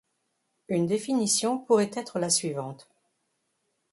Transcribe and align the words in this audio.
Une 0.67 0.87
définition 0.87 1.59
pourrait 1.59 1.91
être 1.93 2.17
la 2.17 2.31
suivante. 2.31 2.89